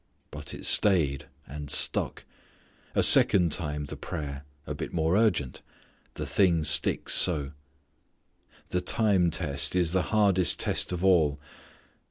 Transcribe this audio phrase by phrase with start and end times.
[0.31, 2.23] But it stayed and stuck.
[2.95, 5.61] A second time the prayer; a bit more urgent;
[6.15, 7.51] the thing sticks so.
[8.69, 11.39] The time test is the hardest test of all.